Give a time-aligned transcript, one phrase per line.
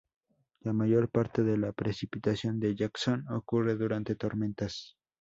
[0.61, 4.97] La mayor parte de la precipitación de Jackson ocurre durante tormentas.